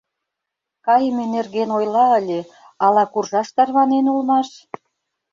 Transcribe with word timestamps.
Кайыме 0.85 1.25
нерген 1.35 1.69
ойла 1.77 2.05
ыле, 2.19 2.39
ала 2.85 3.03
куржаш 3.13 3.47
тарванен 3.55 4.05
улмаш? 4.13 4.49